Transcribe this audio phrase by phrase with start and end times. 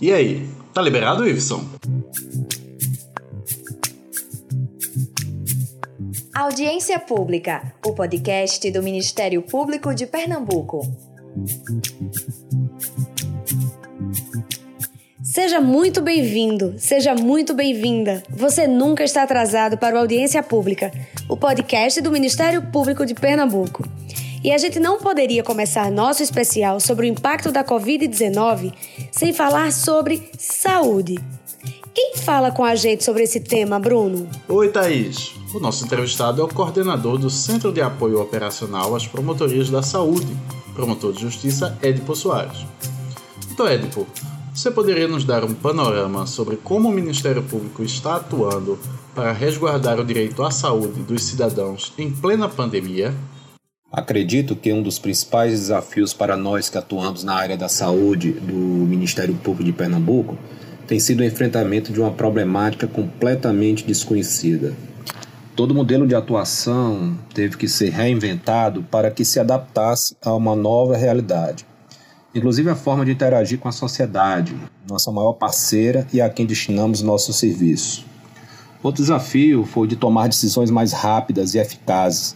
[0.00, 1.64] E aí, tá liberado, Iveson?
[6.34, 10.80] Audiência Pública, o podcast do Ministério Público de Pernambuco.
[15.22, 18.20] Seja muito bem-vindo, seja muito bem-vinda.
[18.30, 20.90] Você nunca está atrasado para o Audiência Pública,
[21.28, 23.84] o podcast do Ministério Público de Pernambuco.
[24.44, 28.74] E a gente não poderia começar nosso especial sobre o impacto da Covid-19
[29.10, 31.18] sem falar sobre saúde.
[31.94, 34.28] Quem fala com a gente sobre esse tema, Bruno?
[34.46, 35.32] Oi, Thaís.
[35.54, 40.36] O nosso entrevistado é o coordenador do Centro de Apoio Operacional às Promotorias da Saúde,
[40.74, 42.66] promotor de justiça Edipo Soares.
[43.50, 44.06] Então, Edipo,
[44.52, 48.78] você poderia nos dar um panorama sobre como o Ministério Público está atuando
[49.14, 53.14] para resguardar o direito à saúde dos cidadãos em plena pandemia?
[53.96, 58.52] Acredito que um dos principais desafios para nós que atuamos na área da saúde do
[58.52, 60.36] Ministério Público de Pernambuco
[60.84, 64.74] tem sido o enfrentamento de uma problemática completamente desconhecida.
[65.54, 70.96] Todo modelo de atuação teve que ser reinventado para que se adaptasse a uma nova
[70.96, 71.64] realidade.
[72.34, 74.56] Inclusive a forma de interagir com a sociedade,
[74.90, 78.04] nossa maior parceira e a quem destinamos nosso serviço.
[78.82, 82.34] Outro desafio foi de tomar decisões mais rápidas e eficazes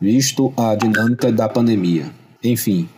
[0.00, 2.10] visto a dinâmica da pandemia.
[2.42, 2.88] Enfim,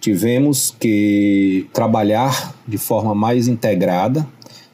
[0.00, 4.26] tivemos que trabalhar de forma mais integrada,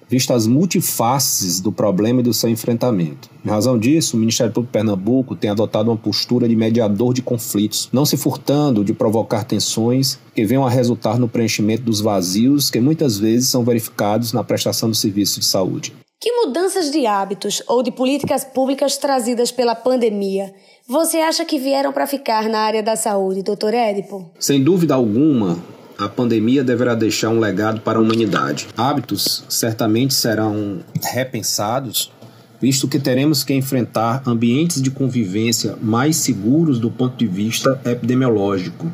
[0.08, 3.30] visto as multifaces do problema e do seu enfrentamento.
[3.42, 7.88] Em razão disso, o Ministério Público Pernambuco tem adotado uma postura de mediador de conflitos,
[7.90, 12.78] não se furtando de provocar tensões que venham a resultar no preenchimento dos vazios que
[12.78, 15.94] muitas vezes são verificados na prestação do serviço de saúde.
[16.22, 20.54] Que mudanças de hábitos ou de políticas públicas trazidas pela pandemia
[20.88, 24.30] você acha que vieram para ficar na área da saúde, doutor Édipo?
[24.38, 25.58] Sem dúvida alguma,
[25.98, 28.68] a pandemia deverá deixar um legado para a humanidade.
[28.76, 32.12] Hábitos certamente serão repensados,
[32.60, 38.92] visto que teremos que enfrentar ambientes de convivência mais seguros do ponto de vista epidemiológico.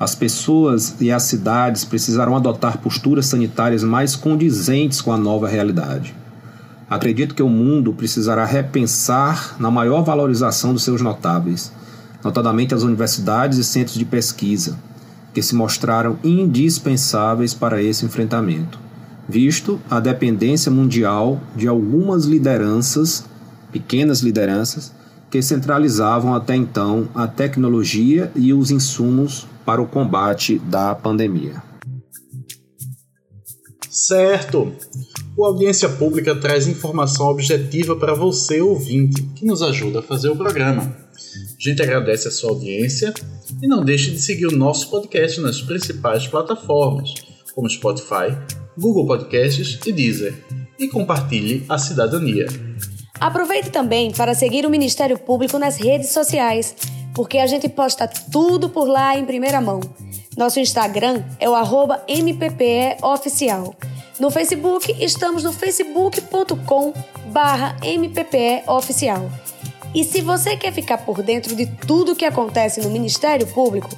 [0.00, 6.18] As pessoas e as cidades precisarão adotar posturas sanitárias mais condizentes com a nova realidade.
[6.90, 11.72] Acredito que o mundo precisará repensar na maior valorização dos seus notáveis,
[12.24, 14.76] notadamente as universidades e centros de pesquisa,
[15.32, 18.76] que se mostraram indispensáveis para esse enfrentamento,
[19.28, 23.24] visto a dependência mundial de algumas lideranças,
[23.70, 24.92] pequenas lideranças,
[25.30, 31.62] que centralizavam até então a tecnologia e os insumos para o combate da pandemia.
[33.88, 34.72] Certo!
[35.36, 40.36] O Audiência Pública traz informação objetiva para você, ouvinte, que nos ajuda a fazer o
[40.36, 40.82] programa.
[40.82, 43.14] A gente agradece a sua audiência
[43.62, 47.14] e não deixe de seguir o nosso podcast nas principais plataformas,
[47.54, 48.36] como Spotify,
[48.76, 50.34] Google Podcasts e Deezer,
[50.78, 52.46] e compartilhe a cidadania.
[53.20, 56.74] Aproveite também para seguir o Ministério Público nas redes sociais,
[57.14, 59.80] porque a gente posta tudo por lá em primeira mão.
[60.36, 61.54] Nosso Instagram é o
[62.08, 63.76] MPPEOficial.
[64.20, 66.92] No Facebook, estamos no facebook.com
[67.32, 69.32] barra MPPEOficial.
[69.94, 73.88] E se você quer ficar por dentro de tudo que acontece no Ministério Público,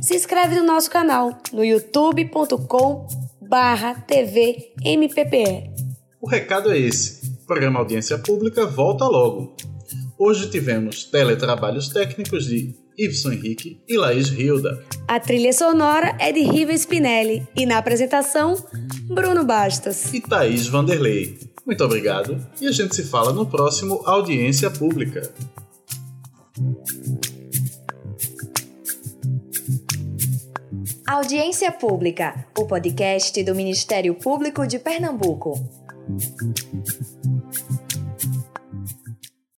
[0.00, 3.08] se inscreve no nosso canal no youtube.com
[3.40, 5.72] barra TV MPPE.
[6.20, 7.26] O recado é esse.
[7.42, 9.56] O programa Audiência Pública volta logo.
[10.16, 14.84] Hoje tivemos teletrabalhos técnicos de Iveson Henrique e Laís Hilda.
[15.08, 18.54] A trilha sonora é de Riva Spinelli e na apresentação,
[19.04, 21.38] Bruno Bastos e Thaís Vanderlei.
[21.66, 25.32] Muito obrigado e a gente se fala no próximo Audiência Pública.
[31.06, 35.52] Audiência Pública, o podcast do Ministério Público de Pernambuco.